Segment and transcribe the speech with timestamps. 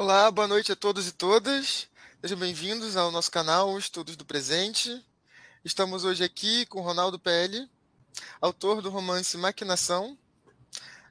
[0.00, 1.88] Olá, boa noite a todos e todas.
[2.20, 5.04] Sejam bem-vindos ao nosso canal Estudos do Presente.
[5.64, 7.68] Estamos hoje aqui com Ronaldo PL,
[8.40, 10.16] autor do romance Maquinação,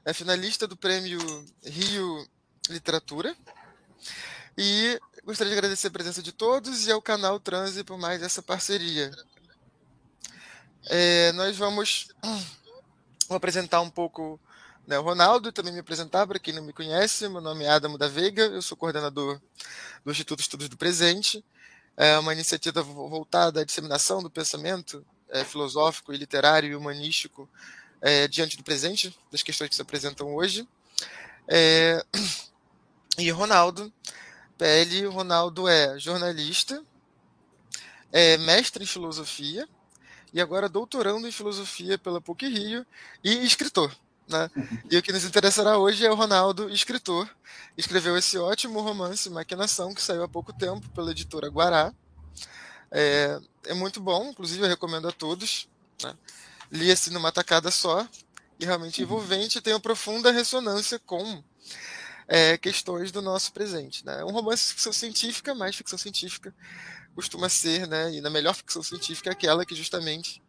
[0.06, 1.20] é finalista do Prêmio
[1.62, 2.26] Rio
[2.70, 3.36] Literatura.
[4.56, 8.42] E gostaria de agradecer a presença de todos e ao canal Transe por mais essa
[8.42, 9.10] parceria.
[10.86, 12.08] É, nós vamos
[13.28, 14.40] vou apresentar um pouco
[14.88, 17.98] né, o Ronaldo, também me apresentar para quem não me conhece, meu nome é Adamo
[17.98, 19.38] da Veiga, eu sou coordenador
[20.02, 21.44] do Instituto Estudos do Presente,
[21.94, 27.46] é uma iniciativa voltada à disseminação do pensamento é, filosófico e literário e humanístico
[28.00, 30.66] é, diante do presente, das questões que se apresentam hoje.
[31.46, 32.02] É,
[33.18, 33.92] e Ronaldo,
[34.56, 36.82] PL, Ronaldo é jornalista,
[38.10, 39.68] é mestre em filosofia
[40.32, 42.86] e agora doutorando em filosofia pela PUC Rio
[43.22, 43.94] e escritor.
[44.28, 44.50] Né?
[44.90, 47.28] E o que nos interessará hoje é o Ronaldo, escritor.
[47.76, 51.92] Escreveu esse ótimo romance, Maquinação, que saiu há pouco tempo pela editora Guará.
[52.90, 55.68] É, é muito bom, inclusive eu recomendo a todos.
[56.02, 56.14] Né?
[56.70, 58.06] Li assim numa tacada só,
[58.60, 61.42] e realmente envolvente, tem uma profunda ressonância com
[62.26, 64.04] é, questões do nosso presente.
[64.04, 64.22] Né?
[64.24, 66.54] Um romance de ficção científica, mais ficção científica
[67.14, 68.12] costuma ser, né?
[68.12, 70.42] e na melhor ficção científica é aquela que justamente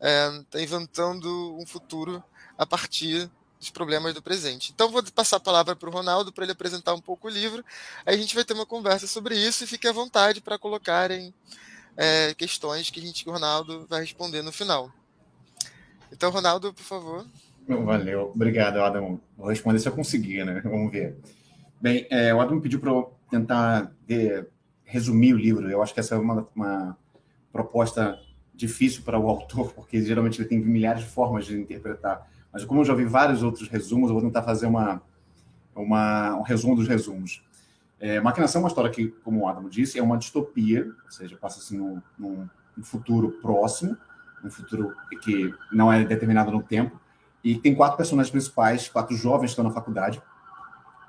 [0.00, 2.22] está é, inventando um futuro
[2.56, 4.72] a partir dos problemas do presente.
[4.72, 7.64] Então vou passar a palavra para o Ronaldo para ele apresentar um pouco o livro.
[8.04, 11.32] Aí a gente vai ter uma conversa sobre isso e fique à vontade para colocarem
[11.96, 14.90] é, questões que a gente, o Ronaldo vai responder no final.
[16.12, 17.26] Então, Ronaldo, por favor.
[17.66, 19.18] Valeu, obrigado, Adam.
[19.36, 20.60] Vou responder se eu conseguir, né?
[20.62, 21.16] Vamos ver.
[21.80, 24.48] Bem, é, o Adam pediu para eu tentar ver,
[24.84, 25.68] resumir o livro.
[25.70, 26.96] Eu acho que essa é uma, uma
[27.50, 28.18] proposta
[28.54, 32.80] difícil para o autor, porque geralmente ele tem milhares de formas de interpretar mas como
[32.80, 35.02] eu já vi vários outros resumos, eu vou tentar fazer uma,
[35.74, 37.42] uma, um resumo dos resumos.
[37.98, 41.36] É, Maquinação é uma história que, como o Adam disse, é uma distopia, ou seja,
[41.36, 42.48] passa-se num, num,
[42.84, 43.96] futuro próximo,
[44.44, 47.00] um futuro que não é determinado no tempo,
[47.42, 50.22] e tem quatro personagens principais, quatro jovens que estão na faculdade,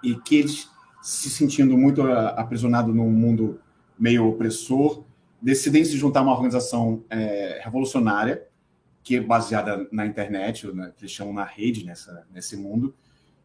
[0.02, 0.68] e que eles,
[1.00, 3.60] se sentindo muito aprisionados num mundo
[4.00, 5.04] meio opressor,
[5.46, 8.48] decidem se juntar a uma organização é, revolucionária
[9.04, 12.96] que é baseada na internet, né, que eles chamam na rede, nessa, nesse mundo,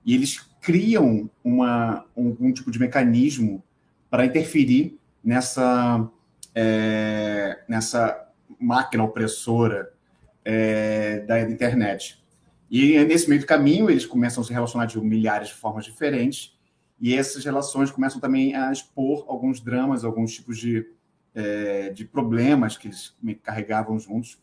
[0.03, 3.63] e eles criam uma, um, um tipo de mecanismo
[4.09, 6.09] para interferir nessa,
[6.55, 8.27] é, nessa
[8.59, 9.93] máquina opressora
[10.43, 12.25] é, da internet.
[12.71, 16.59] E nesse meio do caminho, eles começam a se relacionar de milhares de formas diferentes,
[16.99, 20.87] e essas relações começam também a expor alguns dramas, alguns tipos de,
[21.35, 24.41] é, de problemas que eles carregavam juntos,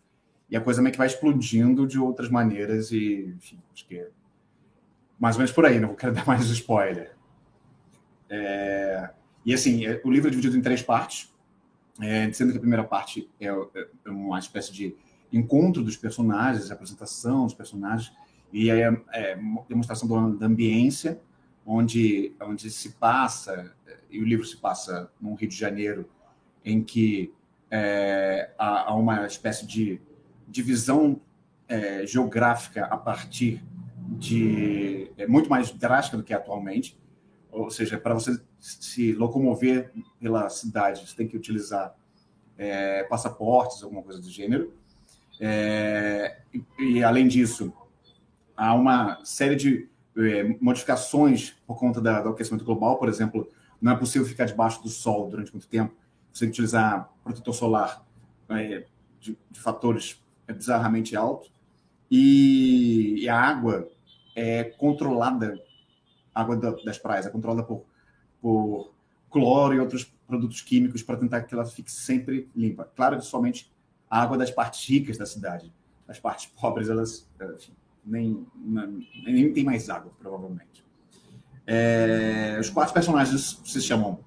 [0.49, 4.09] e a coisa meio que vai explodindo de outras maneiras e, enfim, acho que é
[5.19, 7.15] mais ou menos por aí, não quero dar mais spoiler.
[8.29, 9.09] É,
[9.45, 11.33] e assim, é, o livro é dividido em três partes,
[11.99, 14.95] é, sendo que a primeira parte é, é uma espécie de
[15.33, 18.13] encontro dos personagens, apresentação dos personagens,
[18.53, 21.19] e aí é, é demonstração da ambiência,
[21.65, 23.75] onde, onde se passa,
[24.09, 26.09] e o livro se passa num Rio de Janeiro,
[26.67, 27.33] em que
[27.71, 30.01] é, há, há, uma espécie de
[30.47, 31.19] divisão
[31.67, 33.63] é, geográfica a partir
[34.09, 36.97] de é muito mais drástica do que atualmente,
[37.51, 41.95] ou seja, para você se locomover pela cidade, você tem que utilizar
[42.57, 44.73] é, passaportes, alguma coisa do gênero.
[45.39, 47.71] É, e, e, além disso,
[48.55, 53.47] há uma série de é, modificações por conta da, do aquecimento global, por exemplo,
[53.79, 55.93] não é possível ficar debaixo do sol durante muito tempo.
[56.39, 58.05] Que utilizar protetor solar
[58.49, 58.85] é,
[59.19, 61.51] de, de fatores é bizarramente alto
[62.09, 63.89] e, e a água
[64.35, 65.59] é controlada,
[66.33, 67.83] a água da, das praias é controlada por,
[68.41, 68.93] por
[69.29, 72.89] cloro e outros produtos químicos para tentar que ela fique sempre limpa.
[72.95, 73.71] Claro que somente
[74.09, 75.73] a água das partes ricas da cidade.
[76.07, 77.73] As partes pobres, elas enfim,
[78.05, 78.47] nem,
[79.25, 80.85] nem tem mais água, provavelmente.
[81.65, 84.19] É, os quatro personagens se chamam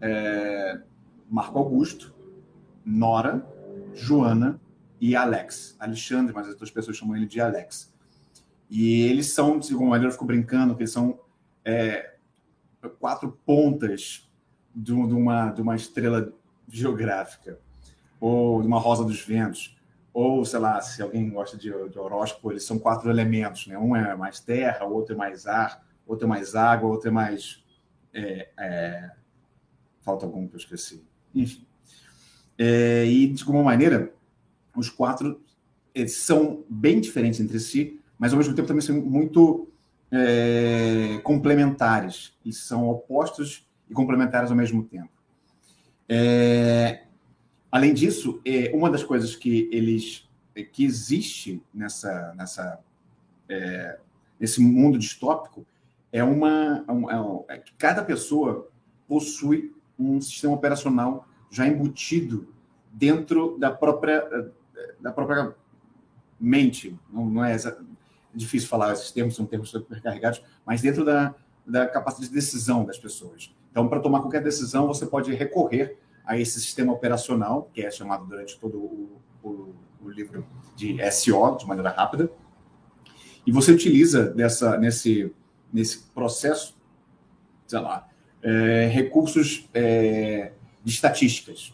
[0.00, 0.80] é,
[1.30, 2.12] Marco Augusto,
[2.84, 3.46] Nora,
[3.94, 4.60] Joana
[5.00, 5.76] e Alex.
[5.78, 7.94] Alexandre, mas as outras pessoas chamam ele de Alex.
[8.68, 11.20] E eles são, alguma maneira, eu fico brincando, que eles são
[11.64, 12.16] é,
[12.98, 14.28] quatro pontas
[14.74, 16.32] de, uma, de uma estrela
[16.68, 17.58] geográfica,
[18.20, 19.76] ou de uma rosa dos ventos,
[20.12, 23.78] ou, sei lá, se alguém gosta de, de horóscopo, eles são quatro elementos, né?
[23.78, 27.64] Um é mais terra, outro é mais ar, outro é mais água, outro é mais...
[28.12, 29.10] É, é...
[30.02, 31.09] Falta algum que eu esqueci.
[31.34, 31.64] Enfim.
[32.58, 34.12] É, e, de alguma maneira,
[34.76, 35.40] os quatro
[36.08, 39.68] são bem diferentes entre si, mas ao mesmo tempo também são muito
[40.10, 42.32] é, complementares.
[42.44, 45.10] E são opostos e complementares ao mesmo tempo.
[46.08, 47.04] É,
[47.70, 50.28] além disso, é, uma das coisas que eles
[50.72, 52.80] que existe nessa, nessa
[53.48, 53.98] é,
[54.38, 55.64] nesse mundo distópico
[56.12, 56.84] é uma,
[57.48, 58.68] é, é que cada pessoa
[59.08, 62.48] possui um sistema operacional já embutido
[62.92, 64.52] dentro da própria
[64.98, 65.54] da própria
[66.38, 66.98] mente.
[67.12, 67.76] Não, não é, é
[68.34, 71.34] difícil falar esses termos, são termos supercarregados, mas dentro da,
[71.66, 73.54] da capacidade de decisão das pessoas.
[73.70, 78.26] Então, para tomar qualquer decisão, você pode recorrer a esse sistema operacional, que é chamado
[78.26, 80.46] durante todo o, o, o livro
[80.76, 82.30] de SO, de maneira rápida,
[83.46, 85.34] e você utiliza dessa, nesse,
[85.72, 86.76] nesse processo,
[87.66, 88.08] sei lá,
[88.42, 90.52] é, recursos é,
[90.84, 91.72] de estatísticas.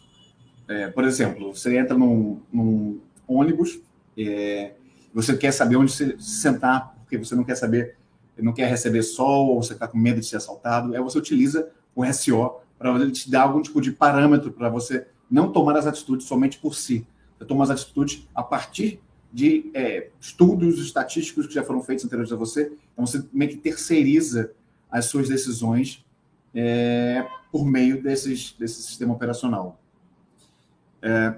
[0.67, 3.79] É, por exemplo, você entra num, num ônibus,
[4.17, 4.73] é,
[5.13, 7.95] você quer saber onde se sentar, porque você não quer saber,
[8.37, 11.69] não quer receber sol, ou você está com medo de ser assaltado, aí você utiliza
[11.95, 15.87] o SO para ele te dar algum tipo de parâmetro para você não tomar as
[15.87, 17.05] atitudes somente por si.
[17.37, 22.31] Você toma as atitudes a partir de é, estudos estatísticos que já foram feitos anteriores
[22.31, 22.71] a você.
[22.93, 24.51] Então, você meio que terceiriza
[24.89, 26.05] as suas decisões
[26.53, 29.79] é, por meio desses, desse sistema operacional.
[31.01, 31.35] É,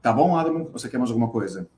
[0.00, 0.64] tá bom, Adam?
[0.72, 1.68] Você quer mais alguma coisa?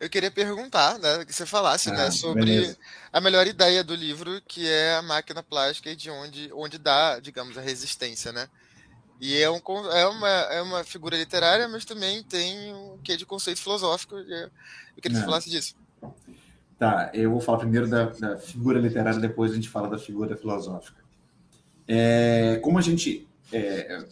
[0.00, 2.76] Eu queria perguntar, né, que você falasse, né, ah, né, sobre beleza.
[3.10, 7.18] a melhor ideia do livro, que é a máquina plástica e de onde, onde dá,
[7.20, 8.48] digamos, a resistência, né?
[9.20, 9.60] E é, um,
[9.92, 14.16] é, uma, é uma figura literária, mas também tem um quê de conceito filosófico.
[14.16, 14.50] Eu queria
[15.00, 15.74] que você falasse disso.
[16.84, 20.36] Tá, eu vou falar primeiro da, da, figura literária, depois a gente fala da figura
[20.36, 21.02] filosófica.
[21.88, 23.26] É, como a gente.
[23.50, 24.04] É,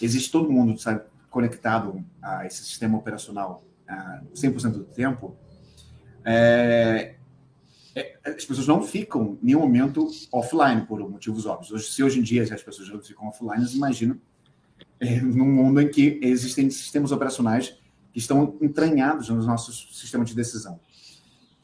[0.00, 5.36] existe todo mundo sabe, conectado a esse sistema operacional a 100% do tempo,
[6.24, 7.16] é,
[7.96, 11.96] é, as pessoas não ficam em nenhum momento offline por motivos óbvios.
[11.96, 14.16] Se hoje em dia as pessoas não ficam offline, imagina
[15.00, 17.76] é, num mundo em que existem sistemas operacionais
[18.12, 20.78] que estão entranhados nos nossos sistemas de decisão.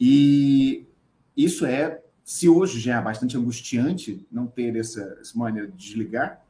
[0.03, 0.87] E
[1.37, 6.43] isso é, se hoje já é bastante angustiante não ter essa, essa maneira de desligar,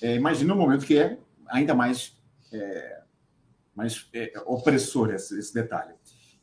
[0.00, 1.18] é, imagina um momento que é
[1.48, 2.16] ainda mais,
[2.52, 3.00] é,
[3.74, 5.94] mais é, opressor esse, esse, detalhe.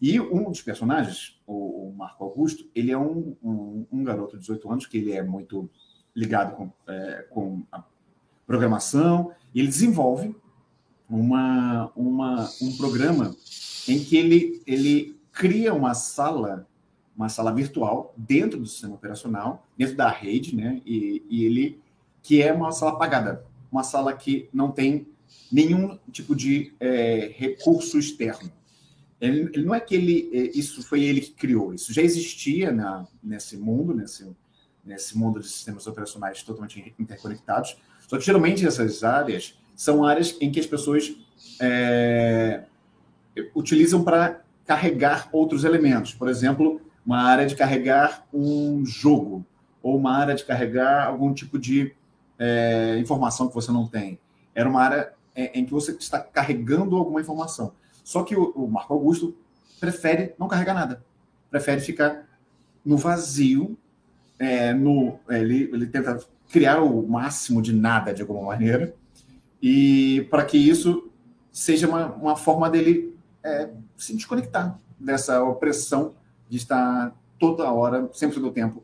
[0.01, 4.69] E um dos personagens, o, Marco Augusto, ele é um, um, um, garoto de 18
[4.69, 5.69] anos que ele é muito
[6.13, 7.81] ligado com, é, com a
[8.45, 10.35] programação, e ele desenvolve
[11.09, 13.33] uma, uma, um programa
[13.87, 16.67] em que ele, ele cria uma sala,
[17.15, 20.81] uma sala virtual dentro do sistema operacional, dentro da rede, né?
[20.85, 21.79] E, e ele
[22.23, 25.07] que é uma sala apagada, uma sala que não tem
[25.51, 28.51] nenhum tipo de é, recurso externo.
[29.21, 32.71] Ele, ele, não é que ele é, isso foi ele que criou, isso já existia
[32.71, 34.29] na, nesse mundo, nesse,
[34.83, 40.51] nesse mundo de sistemas operacionais totalmente interconectados, só que geralmente essas áreas são áreas em
[40.51, 41.15] que as pessoas
[41.61, 42.63] é,
[43.55, 46.13] utilizam para carregar outros elementos.
[46.13, 49.45] Por exemplo, uma área de carregar um jogo,
[49.81, 51.93] ou uma área de carregar algum tipo de
[52.37, 54.19] é, informação que você não tem.
[54.53, 57.71] Era uma área é, em que você está carregando alguma informação.
[58.03, 59.35] Só que o, Marco Augusto
[59.79, 61.03] prefere não carregar nada,
[61.49, 62.27] prefere ficar
[62.85, 63.77] no vazio.
[64.37, 68.93] É, no, ele, ele tenta criar o máximo de nada de alguma maneira,
[69.61, 71.09] e para que isso
[71.51, 73.16] seja uma, uma forma dele
[73.47, 76.15] é, se desconectar dessa opressão
[76.49, 78.83] de estar toda hora, sempre do tempo,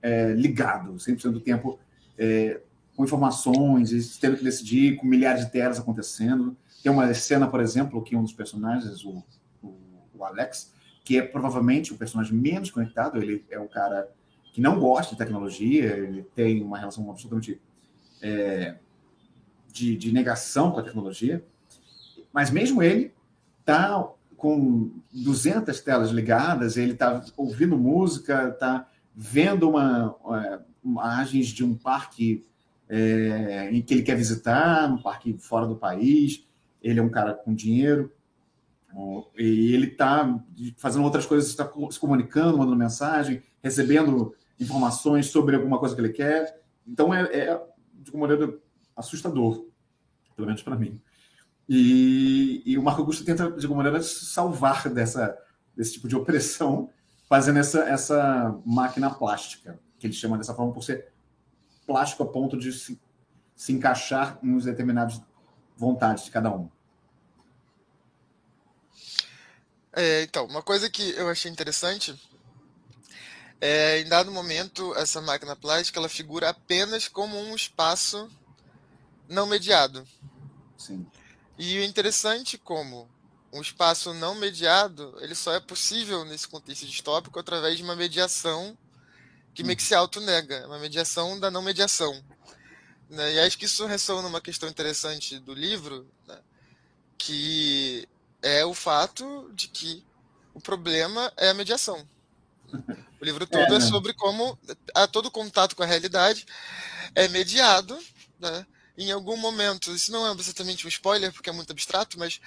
[0.00, 1.78] é, ligado, sempre do tempo
[2.18, 2.60] é,
[2.96, 6.56] com informações, tendo que decidir, com milhares de telas acontecendo.
[6.82, 9.24] Tem uma cena, por exemplo, que um dos personagens, o,
[9.62, 9.74] o,
[10.14, 10.72] o Alex,
[11.04, 14.08] que é provavelmente o personagem menos conectado, ele é o cara
[14.52, 17.60] que não gosta de tecnologia, ele tem uma relação absolutamente
[18.22, 18.76] é,
[19.72, 21.44] de, de, negação com a tecnologia,
[22.32, 23.13] mas mesmo ele
[23.64, 24.06] está
[24.36, 31.74] com 200 telas ligadas, ele está ouvindo música, está vendo uma, uma, imagens de um
[31.74, 32.44] parque
[32.88, 36.46] é, em que ele quer visitar, um parque fora do país,
[36.82, 38.12] ele é um cara com dinheiro,
[39.36, 40.38] e ele está
[40.76, 46.12] fazendo outras coisas, está se comunicando, mandando mensagem, recebendo informações sobre alguma coisa que ele
[46.12, 46.60] quer.
[46.86, 47.62] Então é, é
[47.94, 48.56] de uma maneira
[48.94, 49.66] assustador,
[50.36, 51.00] pelo menos para mim.
[51.68, 55.38] E, e, o Marco Augusto tenta, de alguma maneira, salvar dessa,
[55.74, 56.90] desse tipo de opressão,
[57.28, 61.12] fazendo essa, essa máquina plástica, que ele chama dessa forma por ser
[61.86, 63.00] plástico a ponto de se,
[63.56, 65.20] se encaixar nos determinadas
[65.76, 66.68] vontades de cada um.
[69.92, 72.14] É, então, uma coisa que eu achei interessante
[73.60, 78.28] é, em dado momento, essa máquina plástica ela figura apenas como um espaço
[79.26, 80.06] não mediado.
[80.76, 81.06] Sim.
[81.58, 83.08] E o interessante como
[83.52, 88.76] um espaço não mediado, ele só é possível nesse contexto distópico através de uma mediação
[89.54, 92.20] que meio que se auto-nega, uma mediação da não mediação.
[93.08, 93.34] Né?
[93.34, 96.38] E acho que isso ressoa numa questão interessante do livro, né?
[97.16, 98.08] que
[98.42, 100.04] é o fato de que
[100.52, 102.04] o problema é a mediação.
[103.20, 104.58] O livro todo é, é sobre como
[104.94, 106.44] a todo contato com a realidade
[107.14, 107.96] é mediado,
[108.38, 108.66] né?
[108.96, 112.40] Em algum momento, isso não é exatamente um spoiler porque é muito abstrato, mas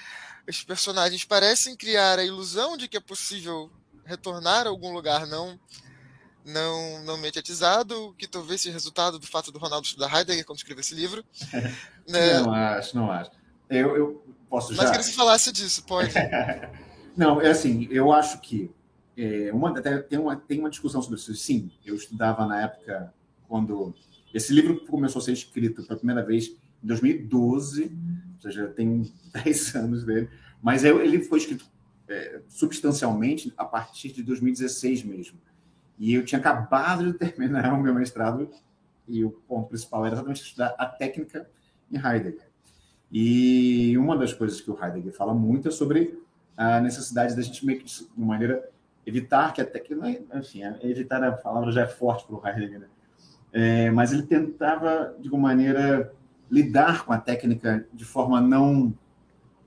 [0.48, 3.70] os personagens parecem criar a ilusão de que é possível
[4.06, 5.60] retornar a algum lugar não
[6.46, 10.80] não não mediatizado, que talvez seja resultado do fato do Ronaldo estudar Heidegger quando escreveu
[10.80, 11.26] esse livro.
[12.08, 12.40] né?
[12.40, 13.32] Não acho, não acho.
[13.70, 14.84] Eu, eu posso já.
[14.84, 16.14] Mas queria que você falasse disso, pode.
[17.18, 18.72] não, é assim, eu acho que
[19.18, 21.34] é, uma, tem, uma, tem uma discussão sobre isso.
[21.36, 23.14] Sim, eu estudava na época
[23.50, 23.94] quando
[24.34, 27.84] esse livro começou a ser escrito pela primeira vez em 2012,
[28.36, 29.12] ou seja, tem
[29.44, 30.30] 10 anos dele,
[30.62, 31.66] mas ele foi escrito
[32.08, 35.40] é, substancialmente a partir de 2016 mesmo.
[36.00, 38.50] E eu tinha acabado de terminar o meu mestrado
[39.08, 41.50] e o ponto principal era exatamente estudar a técnica
[41.92, 42.48] em Heidegger.
[43.12, 46.22] E uma das coisas que o Heidegger fala muito é sobre
[46.58, 48.70] a necessidade da gente meio que, de uma maneira,
[49.06, 50.22] evitar que a técnica...
[50.36, 52.88] Enfim, evitar a palavra já é forte para o Heidegger, né?
[53.54, 56.14] É, mas ele tentava, de alguma maneira,
[56.50, 58.94] lidar com a técnica de forma não.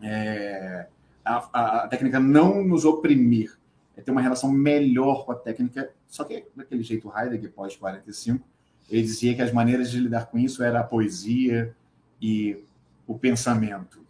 [0.02, 0.87] É,
[1.25, 3.58] a, a, técnica não nos oprimir,
[3.96, 5.90] é ter uma relação melhor com a técnica.
[6.08, 8.40] Só que, daquele jeito, Heidegger, pós-45,
[8.88, 11.75] ele dizia que as maneiras de lidar com isso era a poesia
[12.20, 12.64] e
[13.06, 14.00] o pensamento.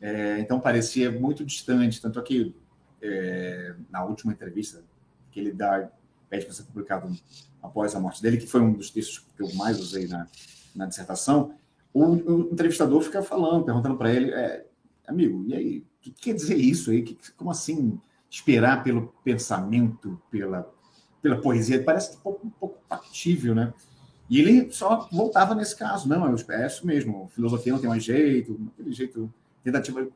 [0.00, 2.54] É, então parecia muito distante, tanto que
[3.02, 4.82] é, na última entrevista
[5.30, 5.90] que ele dá,
[6.28, 7.14] pede para ser publicado
[7.62, 10.26] após a morte dele, que foi um dos textos que eu mais usei na,
[10.74, 11.54] na dissertação,
[11.92, 14.66] o, o entrevistador fica falando, perguntando para ele, é,
[15.06, 17.02] amigo, e aí, o que quer dizer isso aí?
[17.02, 17.98] Que, como assim
[18.30, 20.70] esperar pelo pensamento, pela,
[21.22, 21.82] pela poesia?
[21.82, 23.72] Parece um pouco, um pouco factível, né?
[24.28, 28.60] E ele só voltava nesse caso, não, é isso mesmo, filosofia não tem mais jeito,
[28.74, 30.06] aquele jeito, tentativa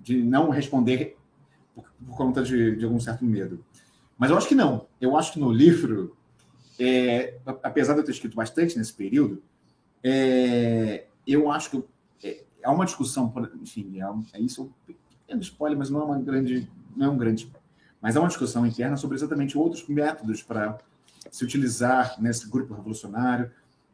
[0.00, 1.16] de não responder
[1.74, 3.64] por, por conta de, de algum certo medo.
[4.18, 4.86] Mas eu acho que não.
[5.00, 6.16] Eu acho que no livro
[6.78, 9.42] é, apesar de eu ter escrito bastante nesse período,
[10.02, 11.84] é, eu acho que
[12.22, 16.04] é, há uma discussão, enfim, é, é isso é um pequeno spoiler, mas não é
[16.04, 17.62] uma grande, não é um grande spoiler.
[18.00, 20.78] Mas há uma discussão interna sobre exatamente outros métodos para
[21.30, 23.50] se utilizar nesse grupo revolucionário.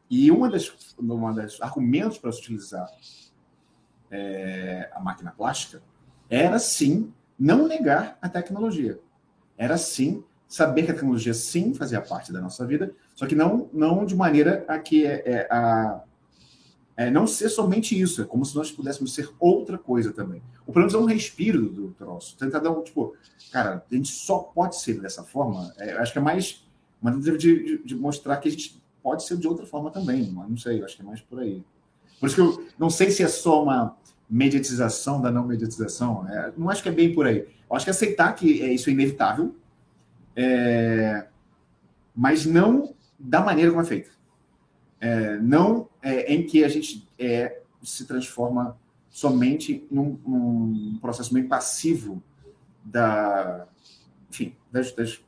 [0.09, 2.89] E uma das, uma das argumentos para se utilizar
[4.09, 5.81] é, a máquina plástica
[6.29, 8.99] era sim não negar a tecnologia.
[9.61, 13.69] Era sim saber que a tecnologia sim fazia parte da nossa vida, só que não,
[13.71, 16.01] não de maneira a que é, é a,
[16.97, 20.41] é, não ser somente isso, é como se nós pudéssemos ser outra coisa também.
[20.65, 23.15] O problema é um respiro do, troço, tentar dar um, tipo,
[23.51, 26.67] cara, a gente só pode ser dessa forma, é, acho que é mais
[26.99, 30.31] uma tentativa de, de, de, mostrar que a gente pode ser de outra forma também,
[30.31, 31.63] mas não sei, acho que é mais por aí.
[32.19, 33.95] Por isso que eu não sei se é só uma
[34.31, 37.39] mediatização da não mediatização, é, não acho que é bem por aí.
[37.69, 39.53] Eu acho que aceitar que é, isso é inevitável,
[40.33, 41.27] é,
[42.15, 44.09] mas não da maneira como é feita.
[45.01, 48.77] É, não é, em que a gente é, se transforma
[49.09, 52.23] somente num, num, processo meio passivo
[52.85, 53.67] da,
[54.29, 55.21] enfim, das, das,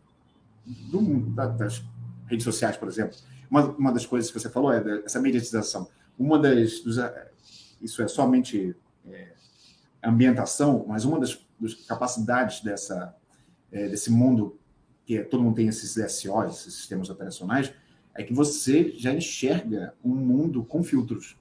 [0.66, 1.84] do, da, das
[2.28, 3.18] redes sociais, por exemplo.
[3.52, 5.90] Uma, uma das coisas que você falou é essa mediatização.
[6.18, 6.98] Uma das, dos,
[7.82, 8.76] isso é somente é,
[10.04, 13.16] ambientação, mas uma das, das capacidades dessa,
[13.72, 14.60] é, desse mundo
[15.06, 17.74] que é, todo mundo tem esses SOs, esses sistemas operacionais,
[18.16, 21.38] é que você já enxerga um mundo com filtros.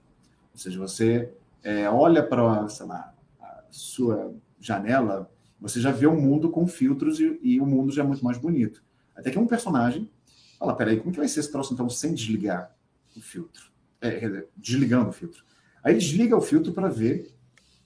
[0.52, 6.20] Ou seja, você é, olha para, sei lá, a sua janela, você já vê um
[6.20, 8.82] mundo com filtros e, e, o mundo já é muito mais bonito.
[9.14, 10.10] Até que um personagem
[10.58, 12.74] fala, peraí, como que vai ser esse troço, então, sem desligar
[13.16, 13.70] o filtro?
[14.00, 15.44] É, desligando o filtro.
[15.84, 17.32] Aí desliga o filtro para ver,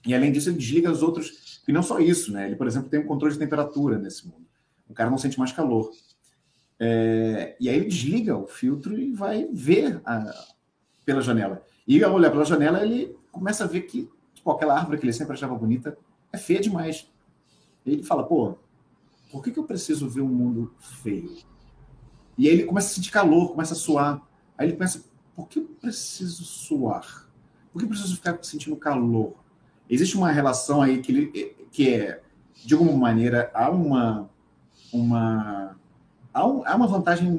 [0.07, 2.47] e além disso ele desliga os outros, e não só isso, né?
[2.47, 4.47] Ele, por exemplo, tem um controle de temperatura nesse mundo
[4.89, 5.91] o cara não sente mais calor.
[6.79, 10.47] É, e aí ele desliga o filtro e vai ver a,
[11.05, 11.65] pela janela.
[11.87, 15.13] E ao olhar pela janela, ele começa a ver que tipo, aquela árvore que ele
[15.13, 15.97] sempre achava bonita
[16.33, 17.11] é feia demais.
[17.85, 18.57] E ele fala, pô,
[19.31, 21.37] por que, que eu preciso ver um mundo feio?
[22.39, 24.23] E aí ele começa a sentir calor, começa a suar.
[24.59, 27.29] Aí ele pensa, por que eu preciso suar?
[27.73, 29.35] Por que eu preciso ficar sentindo calor?
[29.89, 32.21] Existe uma relação aí que, que é,
[32.65, 34.29] de alguma maneira, há uma
[34.93, 35.77] uma
[36.33, 37.39] há, um, há uma vantagem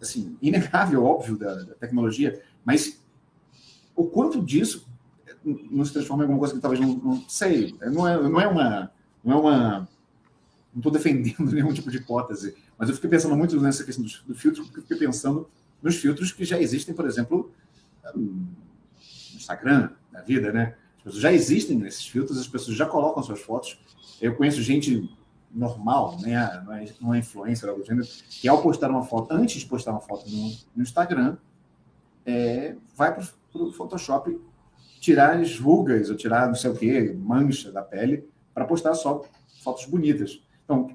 [0.00, 3.02] assim, inegável, óbvio, da, da, tecnologia, mas
[3.94, 4.88] o quanto disso
[5.44, 8.46] não se transforma em alguma coisa que talvez não, não sei, não é, não é
[8.46, 8.92] uma.
[9.24, 9.88] Não é uma.
[10.72, 14.34] Não estou defendendo nenhum tipo de hipótese, mas eu fiquei pensando muito nessa questão do,
[14.34, 15.48] filtro, porque fiquei pensando
[15.82, 17.52] nos filtros que já existem, por exemplo,
[18.14, 18.46] no
[19.34, 20.76] Instagram, na vida, né?
[21.02, 23.78] As pessoas já existem nesses filtros, as pessoas já colocam suas fotos.
[24.20, 25.10] Eu conheço gente
[25.52, 26.62] normal, né?
[26.64, 29.66] não, é, não é influencer, algo do gênero, que ao postar uma foto, antes de
[29.66, 31.36] postar uma foto no, no Instagram,
[32.24, 34.40] é, vai para o Photoshop
[35.00, 39.22] tirar as rugas ou tirar não sei o que, mancha da pele, para postar só
[39.62, 40.40] fotos bonitas.
[40.64, 40.88] Então,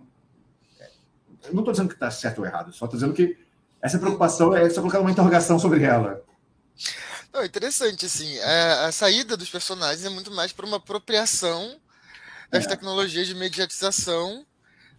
[1.44, 3.38] eu não estou dizendo que está certo ou errado, só estou dizendo que
[3.82, 6.24] essa preocupação é só colocar uma interrogação sobre ela.
[7.38, 11.80] Não, interessante, assim, a, a saída dos personagens é muito mais para uma apropriação
[12.50, 12.68] das é.
[12.68, 14.44] tecnologias de mediatização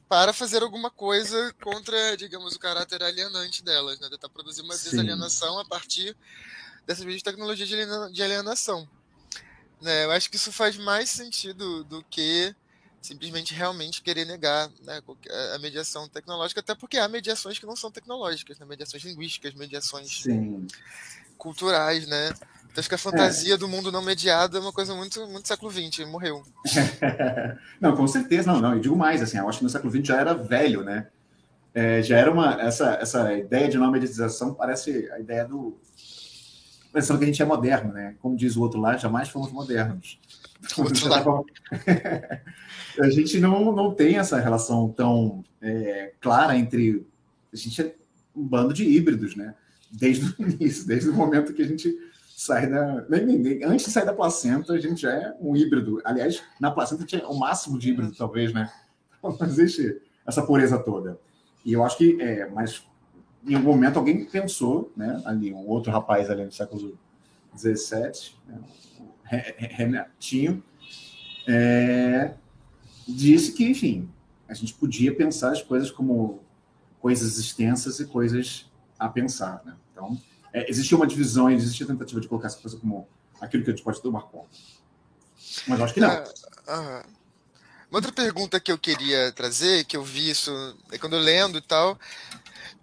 [0.08, 4.08] para fazer alguma coisa contra, digamos, o caráter alienante delas, né?
[4.08, 4.90] Tentar produzir uma Sim.
[4.90, 6.16] desalienação a partir
[6.86, 8.88] dessas de tecnologia de alienação.
[9.82, 10.04] Né?
[10.04, 12.54] Eu acho que isso faz mais sentido do que
[13.02, 15.02] simplesmente realmente querer negar né,
[15.54, 18.66] a mediação tecnológica, até porque há mediações que não são tecnológicas, né?
[18.66, 20.66] mediações linguísticas, mediações Sim.
[21.38, 22.32] Culturais, né?
[22.70, 23.56] Então acho que a fantasia é.
[23.56, 26.42] do mundo não mediado é uma coisa muito, muito século XX, morreu.
[27.80, 28.76] não, com certeza, não, não.
[28.76, 31.08] E digo mais, assim, eu acho que no século XX já era velho, né?
[31.74, 32.60] É, já era uma.
[32.60, 35.76] Essa, essa ideia de não mediatização parece a ideia do.
[36.92, 38.14] Pensando que a gente é moderno, né?
[38.20, 40.18] Como diz o outro lá, jamais fomos modernos.
[43.00, 47.06] a gente não, não tem essa relação tão é, clara entre.
[47.52, 47.94] A gente é
[48.34, 49.54] um bando de híbridos, né?
[49.90, 51.96] Desde o início, desde o momento que a gente
[52.36, 53.06] sai da.
[53.64, 56.00] Antes de sair da placenta, a gente já é um híbrido.
[56.04, 58.70] Aliás, na placenta tinha o máximo de híbrido, talvez, né?
[59.22, 61.18] Não existe essa pureza toda.
[61.64, 62.86] E eu acho que, é, mas
[63.46, 65.20] em algum momento alguém pensou, né?
[65.24, 66.98] Ali, um outro rapaz ali no século
[67.56, 68.62] XVII, né,
[69.56, 70.62] Renatinho,
[71.46, 72.34] é,
[73.06, 74.08] disse que, enfim,
[74.48, 76.40] a gente podia pensar as coisas como
[77.00, 79.76] coisas extensas e coisas a pensar, né?
[79.92, 80.20] Então,
[80.52, 83.08] é, existia uma divisão, existia tentativa de colocar essa coisa como
[83.40, 84.48] aquilo que a gente pode tomar conta.
[85.66, 86.24] Mas eu acho que não.
[86.66, 87.04] Ah,
[87.90, 90.50] uma outra pergunta que eu queria trazer, que eu vi isso
[90.92, 91.98] é quando eu lendo e tal,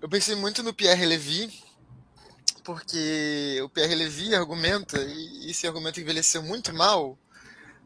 [0.01, 1.51] eu pensei muito no Pierre Levy,
[2.63, 7.17] porque o Pierre Levy argumenta, e esse argumento envelheceu muito mal,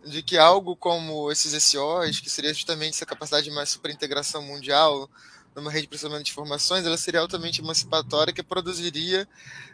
[0.06, 5.10] de que algo como esses SOs, que seria justamente essa capacidade de mais superintegração mundial,
[5.56, 9.28] numa rede de processamento de informações, ela seria altamente emancipatória, que produziria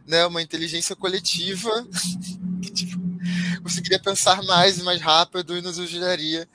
[0.06, 1.70] né, uma inteligência coletiva
[2.62, 3.00] que tipo,
[3.62, 6.48] conseguiria pensar mais e mais rápido e nos ajudaria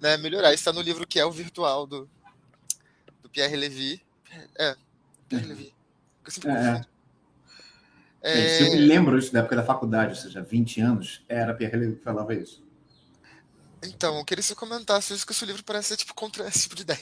[0.00, 0.48] né, a melhorar.
[0.48, 2.08] Isso está no livro que é o virtual do,
[3.22, 4.02] do Pierre Levy.
[4.58, 4.76] É,
[5.28, 5.74] Pierre Levy.
[6.24, 6.84] Eu sempre é.
[8.22, 8.56] É...
[8.56, 11.76] Se eu me lembro isso da época da faculdade, ou seja, 20 anos, era Pierre
[11.76, 12.64] Levy que falava isso.
[13.82, 16.48] Então, eu queria que você comentasse isso, que o seu livro parece ser tipo contra
[16.48, 16.98] esse tipo de ideia.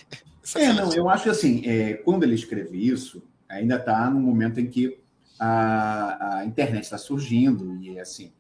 [0.55, 4.59] É, não, eu acho que assim, é, quando ele escreve isso, ainda está no momento
[4.61, 4.99] em que
[5.39, 8.33] a, a internet está surgindo e assim,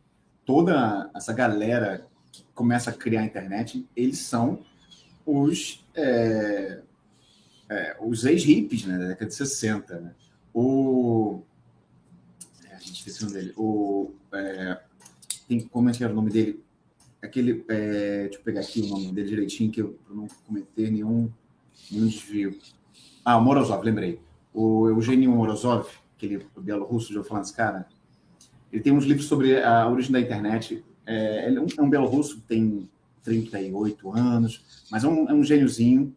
[0.44, 4.64] toda essa galera que começa a criar a internet, eles são
[5.24, 6.80] os, é,
[7.68, 10.00] é, os ex-hippies né, da década de 60.
[10.00, 10.14] Né?
[10.52, 11.42] O.
[12.68, 13.52] É, a gente esqueci o nome dele.
[13.56, 14.80] O, é,
[15.46, 16.62] tem, como é que era o nome dele?
[17.22, 17.64] aquele.
[17.68, 21.30] É, deixa eu pegar aqui o nome dele direitinho, que eu, para não cometer nenhum,
[21.90, 22.58] nenhum desvio.
[23.24, 24.20] Ah, o Morozov, lembrei.
[24.52, 27.86] O Eugênio Morozov, aquele bielorrusso, esse cara,
[28.72, 30.84] ele tem uns livros sobre a origem da internet.
[31.06, 32.88] É, ele é um, é um tem
[33.22, 36.14] 38 anos, mas é um, é um gêniozinho.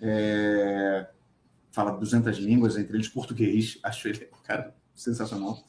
[0.00, 1.06] É,
[1.70, 3.78] fala 200 línguas, entre eles português.
[3.84, 5.62] Acho ele, cara, sensacional.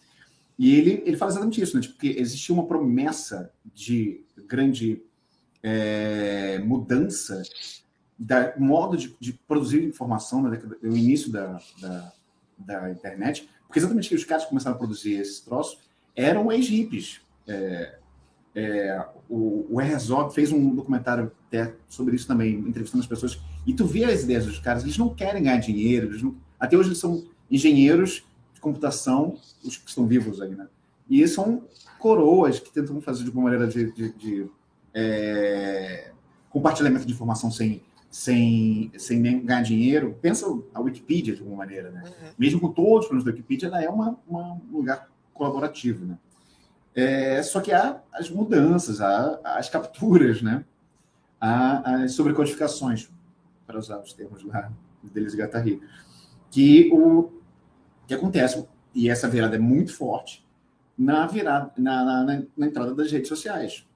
[0.58, 1.82] E ele, ele fala exatamente isso, né?
[1.82, 5.02] Tipo, que existia uma promessa de grande
[5.62, 7.42] é, mudança
[8.24, 12.14] do modo de, de, produzir informação no início da, da,
[12.58, 15.80] da, internet, porque exatamente que os caras começaram a produzir esse troço
[16.16, 17.22] eram ex-hippies.
[17.48, 17.98] É,
[18.56, 23.74] é, o, o Herzog fez um documentário até sobre isso também, entrevistando as pessoas, e
[23.74, 27.00] tu vê as ideias dos caras, eles não querem ganhar dinheiro, não, até hoje eles
[27.00, 30.68] são engenheiros de computação, os que estão vivos aí, né?
[31.10, 31.64] E são
[32.00, 34.50] coroas que tentam fazer de uma maneira de, de, de
[34.94, 36.12] é,
[36.50, 37.82] compartilhamento de informação sem,
[38.14, 40.16] sem, sem nem ganhar dinheiro.
[40.22, 42.04] Pensa a Wikipedia de alguma maneira, né?
[42.06, 42.30] Uhum.
[42.38, 46.20] Mesmo com todos os problemas da Wikipedia, ela é uma, uma, um lugar colaborativo, né?
[46.94, 50.64] É, só que há as mudanças, há, as capturas, né?
[51.42, 53.10] Há as sobrecodificações,
[53.66, 54.72] para usar os termos lá
[55.02, 55.82] deles de Gattari.
[56.52, 57.32] que o
[58.08, 60.46] que acontece, e essa virada é muito forte,
[60.96, 63.88] na, virada, na, na, na entrada das redes sociais.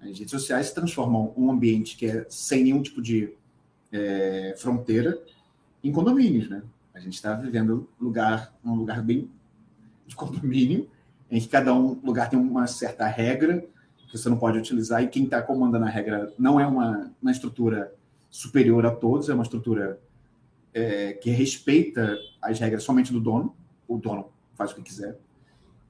[0.00, 3.34] As redes sociais transformam um ambiente que é sem nenhum tipo de
[3.92, 5.20] é, fronteira
[5.82, 6.62] em condomínios, né?
[6.94, 9.30] A gente está vivendo lugar, um lugar bem
[10.06, 10.88] de condomínio,
[11.30, 13.64] em que cada um lugar tem uma certa regra
[14.08, 17.30] que você não pode utilizar, e quem está comandando a regra não é uma, uma
[17.30, 17.94] estrutura
[18.30, 20.00] superior a todos, é uma estrutura
[20.72, 23.54] é, que respeita as regras somente do dono,
[23.86, 25.18] o dono faz o que quiser,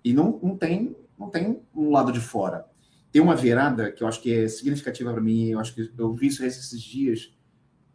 [0.05, 2.66] e não, não, tem, não tem um lado de fora.
[3.11, 6.12] Tem uma virada que eu acho que é significativa para mim, eu acho que eu
[6.14, 7.35] vi isso esses dias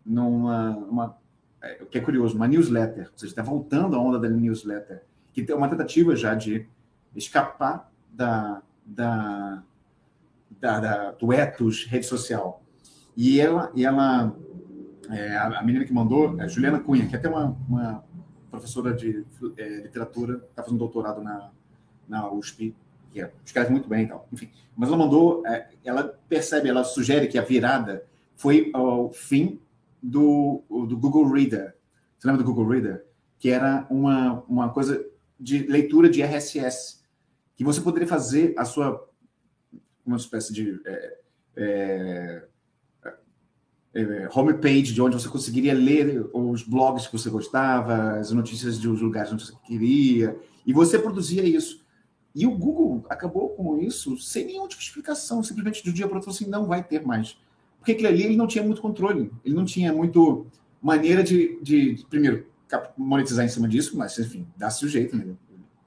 [0.06, 1.17] numa, uma,
[1.62, 5.04] é, o que é curioso, uma newsletter, ou seja, está voltando a onda da newsletter,
[5.32, 6.67] que tem uma tentativa já de
[7.15, 9.63] escapar da, da,
[10.60, 12.63] da, da do ethos rede social.
[13.15, 14.36] E ela, e ela
[15.10, 18.04] é, a menina que mandou, é Juliana Cunha, que é até uma, uma
[18.49, 19.26] professora de
[19.58, 21.52] é, literatura, está fazendo doutorado na,
[22.08, 22.76] na USP,
[23.13, 24.28] que é, escreve muito bem e tal.
[24.32, 28.04] Enfim, mas ela mandou, é, ela percebe, ela sugere que a virada
[28.36, 29.60] foi o fim
[30.02, 31.76] do, do Google Reader.
[32.17, 33.06] Você lembra do Google Reader?
[33.38, 35.06] Que era uma, uma coisa
[35.39, 37.04] de leitura de RSS,
[37.56, 39.08] que você poderia fazer a sua
[40.06, 41.17] uma espécie de é,
[41.56, 42.43] é,
[43.93, 48.88] é, homepage de onde você conseguiria ler os blogs que você gostava, as notícias de
[48.88, 51.83] lugares onde você queria, e você produzia isso.
[52.36, 56.08] E o Google acabou com isso sem nenhuma tipo de explicação, simplesmente de um dia
[56.08, 57.38] para outro assim, não vai ter mais.
[57.78, 60.48] Porque aquele ali ele não tinha muito controle, ele não tinha muito
[60.82, 62.48] maneira de, de, de primeiro,
[62.98, 65.36] monetizar em cima disso, mas enfim, dá-se o jeito, né?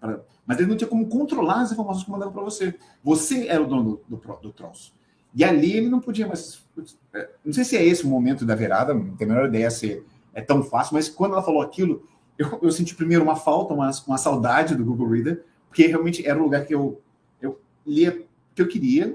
[0.01, 2.75] Pra, mas ele não tinha como controlar as informações que mandava para você.
[3.03, 4.95] Você era o dono do, do, do troço.
[5.35, 6.65] E ali ele não podia mais.
[7.13, 9.71] É, não sei se é esse o momento da virada, não tenho a menor ideia
[9.71, 12.07] se é tão fácil, mas quando ela falou aquilo,
[12.39, 15.45] eu, eu senti primeiro uma falta, uma, uma saudade do Google Reader,
[15.77, 17.03] porque realmente era o lugar que eu,
[17.39, 19.15] eu lia que eu queria.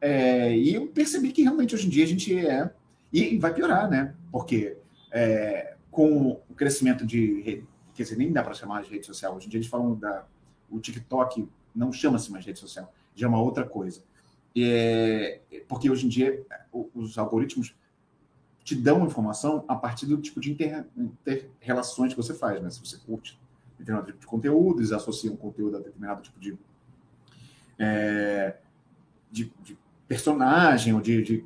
[0.00, 2.72] É, e eu percebi que realmente hoje em dia a gente é.
[3.12, 4.14] E vai piorar, né?
[4.30, 4.76] Porque
[5.10, 9.34] é, com o crescimento de quer dizer, nem dá para chamar de rede social.
[9.34, 10.26] Hoje em dia a gente fala da.
[10.70, 14.00] O TikTok não chama-se mais rede social, já é uma outra coisa.
[14.56, 16.40] É, porque hoje em dia
[16.94, 17.74] os algoritmos
[18.62, 22.70] te dão informação a partir do tipo de inter, inter-relações que você faz, né?
[22.70, 23.36] Se você curte
[23.80, 26.56] determinado tipo de conteúdo, eles associam conteúdo a determinado tipo de,
[27.78, 28.56] é,
[29.30, 31.44] de, de, personagem ou de, de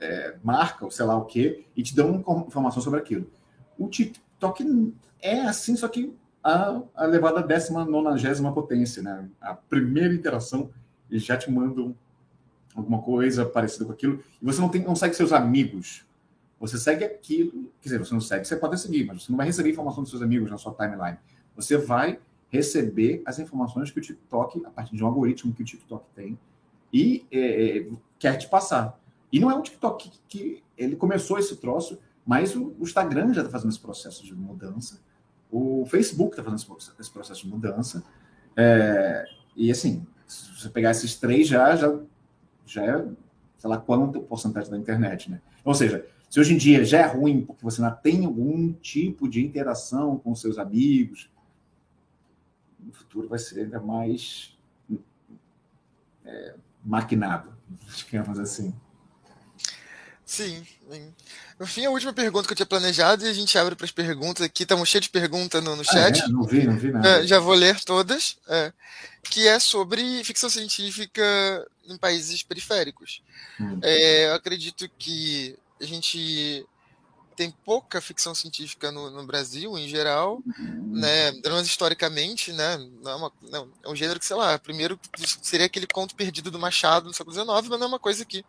[0.00, 3.30] é, marca, ou sei lá o que, e te dão informação sobre aquilo.
[3.78, 9.28] O TikTok é assim, só que a, a levada a décima nonagésima potência, né?
[9.40, 10.70] A primeira interação,
[11.10, 11.94] eles já te mandam
[12.74, 16.04] alguma coisa parecida com aquilo, e você não, tem, não segue seus amigos.
[16.60, 19.46] Você segue aquilo, quer dizer, você não segue, você pode seguir, mas você não vai
[19.46, 21.18] receber informação dos seus amigos na sua timeline.
[21.56, 25.64] Você vai receber as informações que o TikTok, a partir de um algoritmo que o
[25.64, 26.38] TikTok tem,
[26.92, 27.86] e é, é
[28.18, 28.98] quer te passar.
[29.32, 33.32] E não é o TikTok que, que ele começou esse troço, mas o, o Instagram
[33.34, 35.00] já está fazendo esse processo de mudança,
[35.50, 38.02] o Facebook está fazendo esse, esse, processo de mudança,
[38.56, 39.24] é,
[39.56, 41.98] e assim, se você pegar esses três já, já
[42.66, 43.04] já é,
[43.58, 45.40] sei lá, quanto porcentagem da internet, né?
[45.64, 49.28] Ou seja, se hoje em dia já é ruim porque você não tem algum tipo
[49.28, 51.30] de interação com seus amigos,
[52.84, 54.56] no futuro vai ser ainda mais
[56.24, 57.52] é, maquinado,
[57.96, 58.74] digamos assim.
[60.26, 61.14] Sim, sim.
[61.60, 63.92] No fim, a última pergunta que eu tinha planejado e a gente abre para as
[63.92, 64.62] perguntas aqui.
[64.62, 66.22] Estamos cheios de perguntas no, no chat.
[66.22, 66.28] Ah, é?
[66.28, 67.08] Não vi, não vi nada.
[67.08, 68.38] É, já vou ler todas.
[68.48, 68.72] É,
[69.22, 71.22] que é sobre ficção científica
[71.86, 73.22] em países periféricos.
[73.60, 73.78] Hum.
[73.82, 76.66] É, eu acredito que a gente
[77.34, 80.92] tem pouca ficção científica no, no Brasil, em geral, hum.
[80.94, 81.32] né?
[81.42, 82.76] Dramas historicamente, né?
[83.02, 84.98] Não é, uma, não, é um gênero que, sei lá, primeiro
[85.42, 88.44] seria aquele conto perdido do Machado no século XIX, mas não é uma coisa que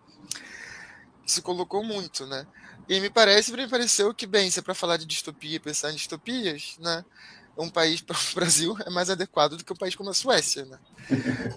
[1.25, 2.45] se colocou muito, né?
[2.87, 5.95] E me parece, me pareceu que, bem, se é para falar de distopia, pensar em
[5.95, 7.03] distopias, né?
[7.57, 10.65] Um país para o Brasil é mais adequado do que um país como a Suécia,
[10.65, 10.77] né?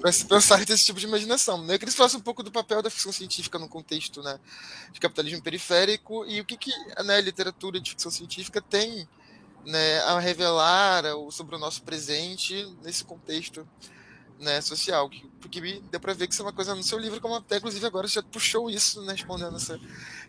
[0.00, 1.58] Para se pensar nesse tipo de imaginação.
[1.64, 1.74] Né?
[1.74, 4.38] Eu queria que falasse um pouco do papel da ficção científica no contexto né,
[4.92, 6.70] de capitalismo periférico e o que, que
[7.04, 9.08] né, a literatura de ficção científica tem
[9.64, 13.66] né, a revelar sobre o nosso presente nesse contexto
[14.38, 17.34] né, social, porque deu para ver que isso é uma coisa no seu livro, como
[17.34, 19.78] até inclusive agora você já puxou isso, né, respondendo essa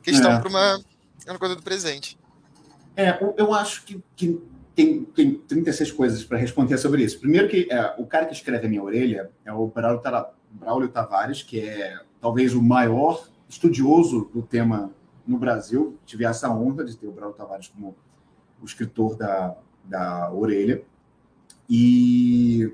[0.02, 0.40] questão é.
[0.40, 0.82] para uma,
[1.28, 2.18] uma coisa do presente.
[2.96, 4.42] É, eu acho que, que
[4.80, 7.20] tem, tem 36 coisas para responder sobre isso.
[7.20, 11.60] Primeiro que é, o cara que escreve a minha orelha é o Braulio, Tavares, que
[11.60, 14.94] é talvez o maior estudioso do tema
[15.28, 16.00] no Brasil.
[16.06, 17.94] Tive essa honra de ter o Braulio Tavares como
[18.62, 20.82] o escritor da, da orelha.
[21.70, 22.72] E,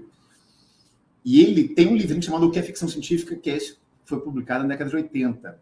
[1.24, 3.58] e ele tem um livrinho chamado O que é Ficção Científica, que é,
[4.06, 5.60] foi publicado na década de 80.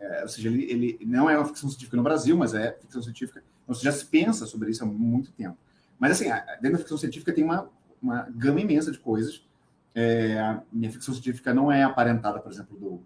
[0.00, 3.02] É, ou seja, ele, ele não é uma ficção científica no Brasil, mas é ficção
[3.02, 3.44] científica.
[3.62, 5.58] Então, já se pensa sobre isso há muito tempo.
[6.02, 6.28] Mas, assim,
[6.60, 7.70] dentro da ficção científica tem uma,
[8.02, 9.46] uma gama imensa de coisas.
[9.94, 13.02] É, a minha ficção científica não é aparentada, por exemplo, do,